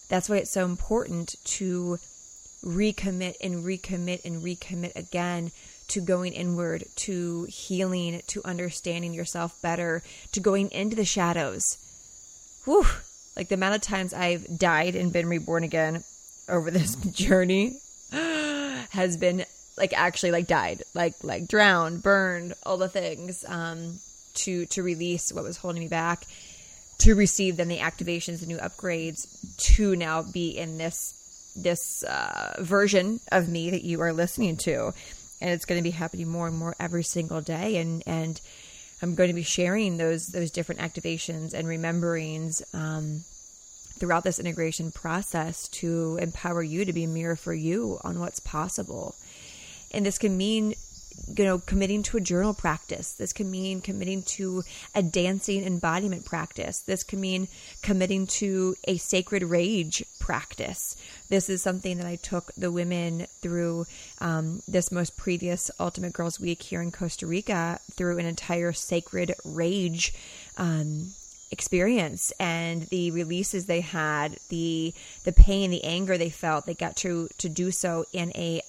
That's 0.09 0.29
why 0.29 0.37
it's 0.37 0.51
so 0.51 0.65
important 0.65 1.37
to 1.45 1.99
recommit 2.65 3.37
and 3.41 3.65
recommit 3.65 4.25
and 4.25 4.43
recommit 4.43 4.97
again 4.97 5.53
to 5.89 6.01
going 6.01 6.33
inward, 6.33 6.85
to 6.97 7.45
healing, 7.45 8.21
to 8.27 8.43
understanding 8.45 9.15
yourself 9.15 9.61
better, 9.63 10.03
to 10.33 10.41
going 10.41 10.71
into 10.71 10.97
the 10.97 11.05
shadows. 11.05 11.79
Whew. 12.65 12.85
Like 13.37 13.49
the 13.49 13.55
amount 13.55 13.77
of 13.77 13.83
times 13.83 14.13
I've 14.13 14.59
died 14.59 14.97
and 14.97 15.13
been 15.13 15.29
reborn 15.29 15.63
again 15.63 16.03
over 16.49 16.71
this 16.71 16.97
journey 17.13 17.79
has 18.11 19.17
been 19.17 19.45
like 19.77 19.93
actually 19.97 20.33
like 20.33 20.49
died, 20.49 20.83
like 20.93 21.15
like 21.23 21.47
drowned, 21.47 22.03
burned, 22.03 22.55
all 22.65 22.79
the 22.79 22.89
things 22.89 23.45
um 23.47 24.01
to 24.35 24.67
to 24.67 24.83
release 24.83 25.33
what 25.33 25.45
was 25.45 25.57
holding 25.57 25.83
me 25.83 25.89
back, 25.89 26.27
to 26.99 27.15
receive 27.15 27.57
then 27.57 27.69
the 27.69 27.79
activations, 27.79 28.41
the 28.41 28.47
new 28.47 28.59
upgrades, 28.59 29.27
to 29.77 29.97
now 29.97 30.23
be 30.23 30.51
in 30.51 30.79
this 30.79 31.15
this 31.57 32.05
uh, 32.05 32.55
version 32.61 33.21
of 33.33 33.49
me 33.49 33.71
that 33.71 33.83
you 33.83 34.01
are 34.01 34.13
listening 34.13 34.57
to 34.57 34.93
and 35.41 35.51
it's 35.51 35.65
going 35.65 35.79
to 35.79 35.83
be 35.83 35.91
happening 35.91 36.29
more 36.29 36.47
and 36.47 36.57
more 36.57 36.75
every 36.79 37.03
single 37.03 37.41
day 37.41 37.77
and 37.79 38.03
and 38.07 38.41
I'm 39.03 39.15
going 39.15 39.29
to 39.29 39.35
be 39.35 39.43
sharing 39.43 39.97
those 39.97 40.29
those 40.29 40.51
different 40.51 40.81
activations 40.81 41.55
and 41.55 41.69
rememberings 41.69 42.63
um, 42.75 43.23
throughout 43.99 44.25
this 44.25 44.39
integration 44.39 44.91
process 44.91 45.69
to 45.69 46.19
empower 46.21 46.63
you 46.63 46.85
to 46.85 46.93
be 46.93 47.05
a 47.05 47.09
mirror 47.09 47.37
for 47.37 47.55
you 47.55 47.99
on 48.03 48.19
what's 48.21 48.41
possible. 48.41 49.15
And 49.93 50.05
this 50.05 50.19
can 50.19 50.37
mean 50.37 50.75
you 51.37 51.45
know, 51.45 51.59
committing 51.59 52.03
to 52.05 52.17
a 52.17 52.21
journal 52.21 52.55
practice. 52.55 53.13
This 53.13 53.33
can 53.33 53.51
mean 53.51 53.81
committing 53.81 54.23
to 54.25 54.63
a 54.95 55.03
dancing 55.03 55.65
embodiment 55.65 56.25
practice. 56.25 56.81
This 56.81 57.03
can 57.03 57.21
mean 57.21 57.49
committing 57.83 58.27
to 58.27 58.77
a 58.85 58.97
sacred 58.97 59.43
rage 59.43 60.05
practice. 60.19 60.97
This 61.29 61.49
is 61.49 61.63
something 61.63 61.97
that 61.99 62.07
I 62.07 62.17
took 62.17 62.53
the 62.55 62.73
women 62.73 63.27
through 63.41 63.87
um, 64.21 64.63
this 64.69 64.93
most 64.93 65.17
previous 65.17 65.71
Ultimate 65.79 66.13
Girls 66.13 66.41
Week 66.41 66.63
here 66.63 66.83
in 66.83 66.93
Costa 66.93 67.27
Rica 67.27 67.81
through 67.93 68.19
an 68.19 68.27
entire 68.27 68.73
sacred 68.73 69.35
rage 69.45 70.15
um, 70.57 71.13
experience 71.51 72.33
and 72.39 72.83
the 72.89 73.11
releases 73.11 73.67
they 73.67 73.81
had 73.81 74.39
the 74.51 74.93
the 75.25 75.33
pain 75.33 75.71
the 75.71 75.83
anger 75.85 76.19
they 76.19 76.29
felt 76.29 76.67
they 76.67 76.75
got 76.75 76.95
to 76.95 77.29
to 77.39 77.49
do 77.49 77.71
so 77.71 78.05
in 78.13 78.31
a 78.35 78.61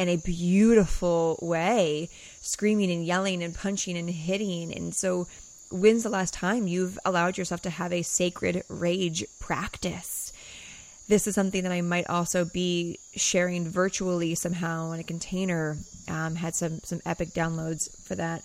in 0.00 0.08
a 0.08 0.16
beautiful 0.16 1.38
way, 1.42 2.08
screaming 2.40 2.90
and 2.90 3.04
yelling 3.04 3.42
and 3.42 3.54
punching 3.54 3.98
and 3.98 4.08
hitting. 4.08 4.74
And 4.74 4.94
so, 4.94 5.26
when's 5.70 6.04
the 6.04 6.08
last 6.08 6.32
time 6.32 6.66
you've 6.66 6.98
allowed 7.04 7.36
yourself 7.36 7.60
to 7.62 7.70
have 7.70 7.92
a 7.92 8.00
sacred 8.00 8.62
rage 8.70 9.26
practice? 9.40 10.32
This 11.06 11.26
is 11.26 11.34
something 11.34 11.64
that 11.64 11.72
I 11.72 11.82
might 11.82 12.08
also 12.08 12.46
be 12.46 12.98
sharing 13.14 13.68
virtually 13.68 14.34
somehow 14.34 14.92
in 14.92 15.00
a 15.00 15.04
container. 15.04 15.76
Um, 16.08 16.34
had 16.34 16.54
some 16.56 16.80
some 16.82 17.02
epic 17.04 17.28
downloads 17.34 17.90
for 18.06 18.14
that 18.14 18.42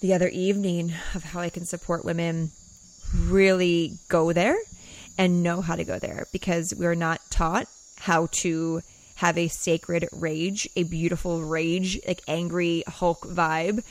the 0.00 0.14
other 0.14 0.28
evening 0.28 0.92
of 1.16 1.24
how 1.24 1.40
I 1.40 1.48
can 1.48 1.64
support 1.64 2.04
women 2.04 2.52
really 3.18 3.98
go 4.08 4.32
there 4.32 4.58
and 5.18 5.42
know 5.42 5.60
how 5.60 5.74
to 5.74 5.84
go 5.84 5.98
there 5.98 6.26
because 6.32 6.72
we're 6.78 6.94
not 6.94 7.20
taught 7.30 7.66
how 7.98 8.28
to 8.42 8.82
have 9.16 9.38
a 9.38 9.48
sacred 9.48 10.08
rage, 10.12 10.68
a 10.76 10.84
beautiful 10.84 11.42
rage, 11.42 11.98
like 12.06 12.22
angry 12.28 12.84
Hulk 12.86 13.22
vibe 13.22 13.82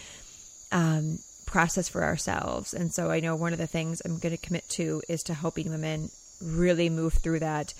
um, 0.72 1.20
process 1.46 1.89
for 1.89 2.03
ourselves. 2.03 2.74
And 2.74 2.94
so 2.94 3.10
I 3.10 3.20
know 3.20 3.36
one 3.36 3.53
of 3.53 3.60
the 3.60 3.67
things 3.67 4.01
I'm 4.05 4.20
going 4.20 4.36
to 4.36 4.41
commit 4.46 4.67
to 4.70 5.01
is 5.10 5.24
to 5.24 5.34
helping 5.34 5.70
women 5.70 6.10
really 6.41 6.89
move 6.89 7.13
through 7.13 7.39
that, 7.39 7.74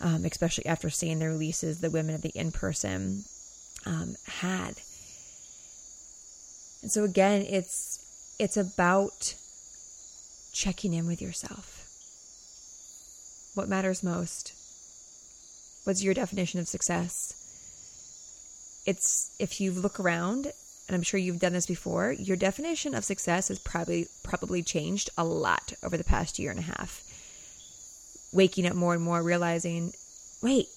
um, 0.00 0.24
especially 0.24 0.66
after 0.66 0.88
seeing 0.88 1.18
the 1.18 1.28
releases 1.28 1.80
the 1.80 1.90
women 1.90 2.14
of 2.14 2.22
the 2.22 2.30
in 2.30 2.50
person 2.50 3.24
um, 3.84 4.16
had. 4.26 4.76
And 6.82 6.90
so 6.90 7.04
again, 7.04 7.42
it's 7.42 7.98
it's 8.38 8.56
about 8.56 9.34
checking 10.52 10.94
in 10.94 11.06
with 11.06 11.20
yourself. 11.20 11.86
What 13.54 13.68
matters 13.68 14.02
most? 14.02 14.54
What's 15.84 16.02
your 16.02 16.14
definition 16.14 16.60
of 16.60 16.68
success? 16.68 17.34
It's 18.84 19.30
if 19.38 19.60
you 19.60 19.72
look 19.72 19.98
around, 19.98 20.52
and 20.88 20.94
I'm 20.94 21.02
sure 21.02 21.18
you've 21.18 21.40
done 21.40 21.52
this 21.52 21.66
before, 21.66 22.12
your 22.12 22.36
definition 22.36 22.94
of 22.94 23.04
success 23.04 23.48
has 23.48 23.58
probably 23.58 24.08
probably 24.22 24.62
changed 24.62 25.10
a 25.16 25.24
lot 25.24 25.72
over 25.82 25.96
the 25.96 26.04
past 26.04 26.38
year 26.38 26.50
and 26.50 26.60
a 26.60 26.64
half. 26.64 27.02
Waking 28.32 28.66
up 28.66 28.74
more 28.74 28.94
and 28.94 29.02
more 29.02 29.22
realizing, 29.22 29.92
wait, 30.42 30.68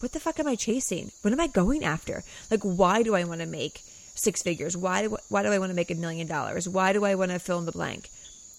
what 0.00 0.12
the 0.12 0.20
fuck 0.20 0.40
am 0.40 0.48
I 0.48 0.54
chasing? 0.54 1.10
What 1.22 1.32
am 1.32 1.40
I 1.40 1.46
going 1.46 1.84
after? 1.84 2.22
Like 2.50 2.62
why 2.62 3.02
do 3.02 3.14
I 3.14 3.24
want 3.24 3.40
to 3.40 3.46
make 3.46 3.82
six 4.14 4.42
figures? 4.42 4.76
Why 4.76 5.02
do 5.02 5.16
why 5.28 5.42
do 5.42 5.50
I 5.50 5.58
want 5.58 5.70
to 5.70 5.76
make 5.76 5.90
a 5.90 5.94
million 5.94 6.26
dollars? 6.26 6.68
Why 6.68 6.92
do 6.92 7.04
I 7.04 7.14
want 7.14 7.32
to 7.32 7.38
fill 7.38 7.58
in 7.58 7.66
the 7.66 7.72
blank? 7.72 8.10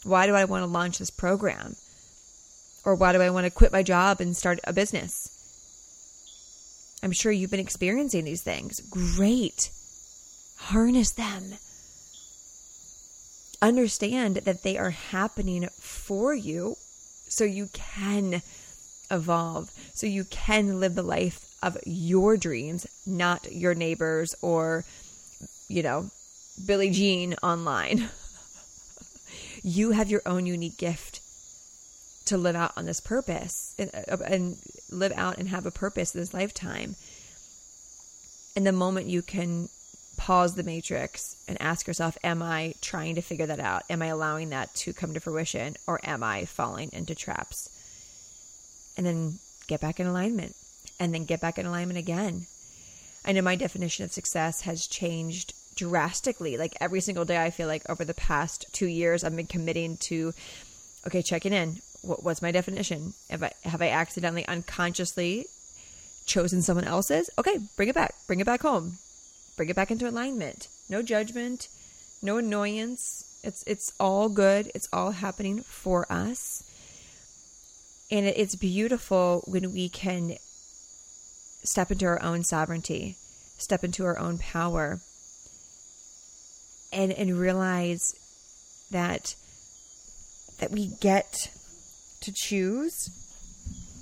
Why 0.03 0.27
do 0.27 0.35
I 0.35 0.45
want 0.45 0.63
to 0.63 0.67
launch 0.67 0.99
this 0.99 1.09
program? 1.09 1.75
Or 2.85 2.95
why 2.95 3.11
do 3.11 3.21
I 3.21 3.29
want 3.29 3.45
to 3.45 3.51
quit 3.51 3.71
my 3.71 3.83
job 3.83 4.21
and 4.21 4.35
start 4.35 4.59
a 4.63 4.71
business? 4.71 5.28
I'm 7.01 7.11
sure 7.11 7.31
you've 7.31 7.51
been 7.51 7.59
experiencing 7.59 8.25
these 8.25 8.41
things. 8.41 8.81
Great. 8.89 9.71
Harness 10.57 11.11
them. 11.11 11.53
Understand 13.61 14.37
that 14.37 14.63
they 14.63 14.77
are 14.77 14.89
happening 14.89 15.67
for 15.79 16.33
you 16.33 16.75
so 17.27 17.43
you 17.43 17.69
can 17.73 18.41
evolve, 19.11 19.71
so 19.93 20.07
you 20.07 20.23
can 20.25 20.79
live 20.79 20.95
the 20.95 21.03
life 21.03 21.45
of 21.61 21.77
your 21.85 22.37
dreams, 22.37 22.85
not 23.05 23.51
your 23.51 23.75
neighbors 23.75 24.35
or, 24.41 24.85
you 25.67 25.83
know, 25.83 26.09
Billie 26.65 26.89
Jean 26.89 27.35
online. 27.43 28.09
you 29.63 29.91
have 29.91 30.09
your 30.09 30.21
own 30.25 30.45
unique 30.45 30.77
gift 30.77 31.18
to 32.29 32.37
live 32.37 32.55
out 32.55 32.73
on 32.77 32.85
this 32.85 32.99
purpose 32.99 33.75
and, 33.77 33.91
uh, 33.93 34.17
and 34.25 34.57
live 34.89 35.11
out 35.15 35.37
and 35.37 35.49
have 35.49 35.65
a 35.65 35.71
purpose 35.71 36.15
in 36.15 36.21
this 36.21 36.33
lifetime. 36.33 36.95
And 38.55 38.65
the 38.65 38.71
moment 38.71 39.07
you 39.07 39.21
can 39.21 39.69
pause 40.17 40.55
the 40.55 40.63
matrix 40.63 41.35
and 41.47 41.61
ask 41.61 41.87
yourself, 41.87 42.17
Am 42.23 42.41
I 42.41 42.73
trying 42.81 43.15
to 43.15 43.21
figure 43.21 43.45
that 43.45 43.59
out? 43.59 43.83
Am 43.89 44.01
I 44.01 44.07
allowing 44.07 44.49
that 44.49 44.73
to 44.75 44.93
come 44.93 45.13
to 45.13 45.19
fruition? 45.19 45.75
Or 45.87 45.99
am 46.03 46.23
I 46.23 46.45
falling 46.45 46.89
into 46.93 47.15
traps? 47.15 47.69
And 48.97 49.05
then 49.05 49.39
get 49.67 49.81
back 49.81 49.99
in 49.99 50.07
alignment 50.07 50.55
and 50.99 51.13
then 51.13 51.25
get 51.25 51.41
back 51.41 51.57
in 51.57 51.65
alignment 51.65 51.97
again. 51.97 52.45
I 53.25 53.31
know 53.31 53.41
my 53.41 53.55
definition 53.55 54.05
of 54.05 54.11
success 54.11 54.61
has 54.61 54.87
changed 54.87 55.53
drastically. 55.75 56.57
Like 56.57 56.75
every 56.81 56.99
single 57.01 57.25
day, 57.25 57.41
I 57.41 57.49
feel 57.49 57.67
like 57.67 57.89
over 57.89 58.03
the 58.03 58.13
past 58.13 58.65
two 58.73 58.87
years, 58.87 59.23
I've 59.23 59.35
been 59.35 59.45
committing 59.45 59.97
to, 60.01 60.33
okay, 61.07 61.21
checking 61.21 61.53
in. 61.53 61.79
What, 62.01 62.23
what's 62.23 62.41
my 62.41 62.51
definition? 62.51 63.13
Have 63.29 63.43
I 63.43 63.51
have 63.63 63.81
I 63.81 63.89
accidentally, 63.89 64.47
unconsciously 64.47 65.45
chosen 66.25 66.61
someone 66.61 66.85
else's? 66.85 67.29
Okay, 67.37 67.59
bring 67.75 67.89
it 67.89 67.95
back. 67.95 68.15
Bring 68.27 68.39
it 68.39 68.45
back 68.45 68.61
home. 68.61 68.97
Bring 69.57 69.69
it 69.69 69.75
back 69.75 69.91
into 69.91 70.07
alignment. 70.07 70.67
No 70.89 71.01
judgment. 71.01 71.67
No 72.21 72.37
annoyance. 72.37 73.25
It's 73.43 73.63
it's 73.67 73.93
all 73.99 74.29
good. 74.29 74.71
It's 74.73 74.89
all 74.93 75.11
happening 75.11 75.61
for 75.61 76.05
us. 76.11 76.63
And 78.11 78.25
it, 78.25 78.37
it's 78.37 78.55
beautiful 78.55 79.43
when 79.47 79.71
we 79.73 79.89
can 79.89 80.37
step 81.63 81.91
into 81.91 82.05
our 82.05 82.21
own 82.21 82.43
sovereignty, 82.43 83.15
step 83.57 83.83
into 83.83 84.05
our 84.05 84.17
own 84.17 84.37
power, 84.37 84.99
and 86.91 87.11
and 87.11 87.37
realize 87.37 88.15
that 88.91 89.35
that 90.59 90.71
we 90.71 90.87
get 90.87 91.51
to 92.21 92.31
choose 92.31 93.09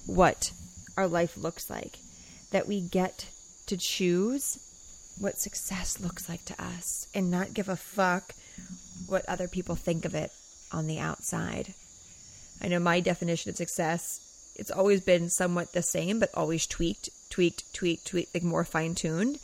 what 0.06 0.52
our 0.96 1.08
life 1.08 1.38
looks 1.38 1.70
like, 1.70 2.00
that 2.52 2.68
we 2.68 2.82
get 2.82 3.28
to 3.68 3.78
choose 3.78 4.58
what 5.20 5.40
success 5.40 6.00
looks 6.00 6.30
like 6.30 6.46
to 6.46 6.62
us, 6.62 7.08
and 7.14 7.32
not 7.32 7.54
give 7.54 7.70
a 7.70 7.76
fuck 7.76 8.34
what 9.08 9.28
other 9.28 9.48
people 9.48 9.76
think 9.76 10.06
of 10.06 10.16
it 10.16 10.32
on 10.72 10.88
the 10.88 11.00
outside. 11.00 11.74
I 12.62 12.68
know 12.68 12.80
my 12.80 13.00
definition 13.00 13.50
of 13.50 13.58
success 13.58 14.28
it's 14.58 14.72
always 14.72 15.02
been 15.02 15.30
somewhat 15.30 15.72
the 15.72 15.84
same, 15.84 16.20
but 16.20 16.32
always 16.34 16.66
tweaked, 16.66 17.10
tweaked, 17.30 17.72
tweaked, 17.74 18.08
tweaked, 18.08 18.34
like 18.34 18.44
more 18.44 18.66
fine 18.66 18.96
tuned. 18.96 19.40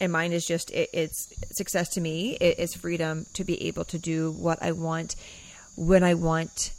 And 0.00 0.12
mine 0.12 0.32
is 0.32 0.46
just 0.46 0.70
it, 0.70 0.90
it's 0.92 1.32
success 1.56 1.88
to 1.90 2.00
me. 2.00 2.36
It 2.40 2.58
is 2.58 2.74
freedom 2.74 3.26
to 3.34 3.44
be 3.44 3.66
able 3.66 3.84
to 3.86 3.98
do 3.98 4.32
what 4.32 4.62
I 4.62 4.72
want 4.72 5.16
when 5.76 6.04
I 6.04 6.14
want, 6.14 6.72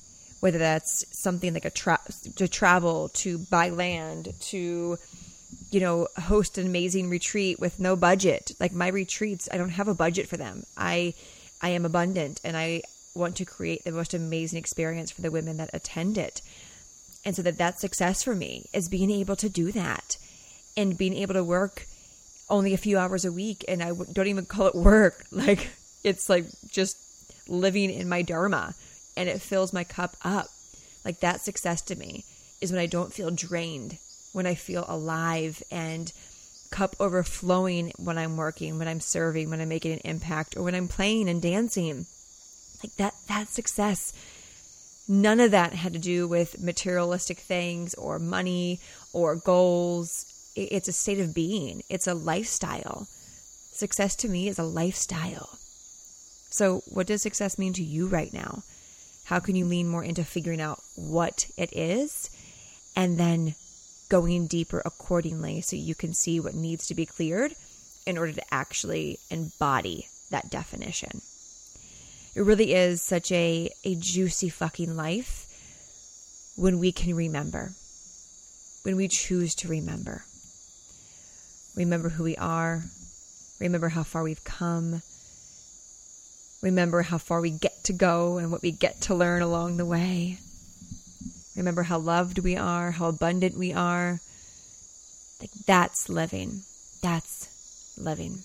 whether 0.46 0.60
that's 0.60 1.04
something 1.10 1.56
like 1.56 1.66
a 1.66 1.72
tra- 1.72 2.00
to 2.36 2.48
travel, 2.48 3.10
to 3.10 3.40
buy 3.40 3.70
land, 3.70 4.32
to 4.40 5.00
you 5.72 5.80
know 5.80 6.08
host 6.20 6.60
an 6.60 6.68
amazing 6.68 7.10
retreat 7.10 7.60
with 7.60 7.80
no 7.80 7.96
budget. 7.96 8.52
Like 8.60 8.72
my 8.72 8.90
retreats, 8.90 9.50
I 9.52 9.58
don't 9.58 9.70
have 9.70 9.88
a 9.88 9.96
budget 9.96 10.28
for 10.28 10.38
them. 10.38 10.62
I 10.78 11.16
I 11.64 11.70
am 11.70 11.84
abundant, 11.84 12.42
and 12.44 12.56
I 12.56 12.84
want 13.16 13.38
to 13.38 13.44
create 13.46 13.84
the 13.86 13.92
most 13.92 14.14
amazing 14.14 14.60
experience 14.60 15.10
for 15.10 15.24
the 15.24 15.32
women 15.32 15.58
that 15.58 15.72
attend 15.74 16.20
it. 16.20 16.44
And 17.26 17.36
so 17.36 17.42
that 17.42 17.58
that's 17.58 17.82
success 17.82 18.22
for 18.22 18.36
me 18.36 18.70
is 18.72 18.88
being 18.88 19.10
able 19.10 19.38
to 19.38 19.50
do 19.50 19.72
that 19.72 20.16
and 20.78 20.96
being 20.96 21.16
able 21.16 21.34
to 21.34 21.44
work 21.44 21.88
only 22.52 22.76
a 22.76 22.84
few 22.86 23.00
hours 23.00 23.26
a 23.26 23.32
week. 23.32 23.66
And 23.68 23.82
I 23.82 23.94
don't 24.14 24.28
even 24.28 24.46
call 24.46 24.68
it 24.68 24.76
work. 24.76 25.26
Like 25.32 25.70
it's 26.04 26.30
like 26.30 26.46
just 26.70 26.98
living 27.50 27.90
in 27.90 28.08
my 28.08 28.22
dharma 28.22 28.76
and 29.16 29.30
it 29.30 29.42
fills 29.42 29.74
my 29.74 29.84
cup 29.84 30.16
up. 30.24 30.48
Like 31.04 31.20
that 31.20 31.42
success 31.42 31.82
to 31.84 31.96
me 31.96 32.26
is 32.62 32.72
when 32.72 32.82
I 32.82 32.86
don't 32.86 33.14
feel 33.14 33.32
drained, 33.32 33.98
when 34.34 34.46
I 34.46 34.56
feel 34.56 34.86
alive 34.88 35.62
and 35.72 36.12
cup 36.72 36.96
overflowing 37.00 37.94
when 37.98 38.18
I'm 38.18 38.38
working, 38.38 38.80
when 38.80 38.88
I'm 38.88 39.00
serving, 39.00 39.50
when 39.50 39.62
I'm 39.62 39.70
making 39.70 39.94
an 39.94 40.02
impact, 40.04 40.58
or 40.58 40.64
when 40.64 40.76
I'm 40.76 40.88
playing 40.88 41.30
and 41.30 41.42
dancing. 41.42 42.06
Like 42.84 42.96
that, 42.98 43.14
that 43.28 43.50
success 43.50 44.12
None 45.08 45.40
of 45.40 45.52
that 45.52 45.74
had 45.74 45.94
to 45.94 46.00
do 46.00 46.28
with 46.28 46.60
materialistic 46.60 47.40
things 47.40 47.94
or 47.94 48.18
money 48.18 48.80
or 49.14 49.36
goals. 49.36 50.26
It's 50.56 50.88
a 50.88 50.94
state 50.94 51.20
of 51.20 51.34
being, 51.34 51.84
it's 51.90 52.08
a 52.08 52.14
lifestyle. 52.14 53.08
Success 53.72 54.16
to 54.18 54.30
me 54.30 54.48
is 54.48 54.58
a 54.58 54.64
lifestyle. 54.64 55.60
So, 56.50 56.82
what 56.88 57.08
does 57.08 57.22
success 57.22 57.60
mean 57.60 57.74
to 57.74 57.84
you 57.84 58.08
right 58.08 58.34
now? 58.34 58.64
How 59.26 59.40
can 59.40 59.56
you 59.56 59.66
lean 59.66 59.88
more 59.88 60.04
into 60.04 60.24
figuring 60.24 60.62
out 60.62 60.82
what 60.96 61.48
it 61.58 61.76
is 61.76 62.30
and 62.96 63.18
then 63.18 63.56
going 64.08 64.46
deeper 64.46 64.82
accordingly 64.86 65.62
so 65.62 65.76
you 65.76 65.96
can 65.96 66.14
see 66.14 66.40
what 66.40 66.54
needs 66.54 66.88
to 66.88 66.96
be 66.96 67.08
cleared 67.08 67.56
in 68.06 68.20
order 68.20 68.34
to 68.34 68.54
actually 68.54 69.18
embody 69.32 70.08
that 70.30 70.52
definition? 70.52 71.22
It 72.36 72.42
really 72.42 72.74
is 72.74 73.02
such 73.02 73.32
a, 73.32 73.72
a 73.84 73.96
juicy 73.96 74.50
fucking 74.50 74.96
life 74.96 75.48
when 76.56 76.78
we 76.78 76.92
can 76.92 77.16
remember, 77.16 77.72
when 78.84 78.96
we 78.96 79.08
choose 79.08 79.56
to 79.56 79.68
remember. 79.68 80.24
Remember 81.76 82.10
who 82.10 82.24
we 82.24 82.38
are, 82.38 82.84
remember 83.60 83.90
how 83.90 84.04
far 84.04 84.22
we've 84.22 84.44
come, 84.44 85.02
remember 86.66 87.04
how 87.04 87.20
far 87.20 87.42
we 87.42 87.52
get 87.52 87.84
to 87.84 87.94
go 87.94 88.40
and 88.40 88.52
what 88.52 88.64
we 88.64 88.72
get 88.72 89.02
to 89.02 89.14
learn 89.14 89.44
along 89.44 89.78
the 89.78 89.86
way. 89.86 90.40
Remember 91.56 91.84
how 91.84 92.00
loved 92.00 92.40
we 92.40 92.58
are, 92.58 92.90
how 92.90 93.06
abundant 93.06 93.56
we 93.56 93.72
are. 93.72 94.20
Like 95.40 95.52
that's 95.68 96.10
living. 96.10 96.64
That's 97.04 97.96
living. 98.00 98.40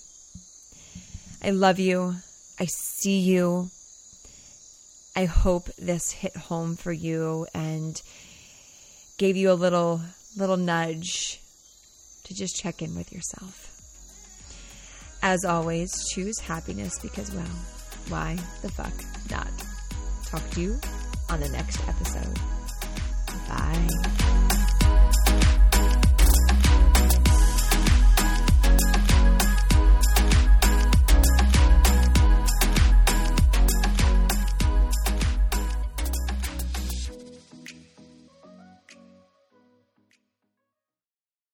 I 1.42 1.48
love 1.48 1.78
you. 1.78 2.16
I 2.60 2.66
see 2.66 3.20
you. 3.20 3.70
I 5.16 5.24
hope 5.24 5.70
this 5.78 6.12
hit 6.12 6.36
home 6.36 6.76
for 6.76 6.92
you 6.92 7.46
and 7.54 8.00
gave 9.16 9.36
you 9.36 9.50
a 9.50 9.54
little 9.54 10.02
little 10.36 10.58
nudge 10.58 11.40
to 12.24 12.34
just 12.34 12.54
check 12.54 12.82
in 12.82 12.94
with 12.94 13.12
yourself. 13.12 13.66
As 15.22 15.42
always, 15.44 15.90
choose 16.12 16.38
happiness 16.40 16.98
because 16.98 17.32
well, 17.32 17.46
why 18.10 18.36
the 18.62 18.68
fuck 18.68 18.92
not? 19.30 19.48
Talk 20.26 20.48
to 20.50 20.60
you 20.60 20.80
on 21.28 21.40
the 21.40 21.48
next 21.48 21.80
episode. 21.88 22.38
Bye. 23.48 24.49